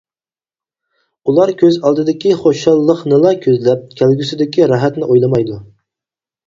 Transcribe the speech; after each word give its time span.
ئۇلار 1.31 1.51
كۆز 1.59 1.77
ئالدىدىكى 1.89 2.31
خۇشاللىقنىلا 2.41 3.35
كۆزلەپ، 3.47 3.87
كەلگۈسىدىكى 4.01 4.69
راھەتنى 4.75 5.11
ئويلىمايدۇ. 5.11 5.63